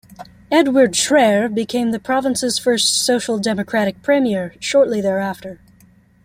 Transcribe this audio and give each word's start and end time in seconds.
Edward 0.51 0.95
Schreyer 0.95 1.47
became 1.47 1.91
the 1.91 1.99
province's 1.99 2.57
first 2.57 3.05
social 3.05 3.37
democratic 3.37 4.01
Premier 4.01 4.55
shortly 4.59 4.99
thereafter. 4.99 5.59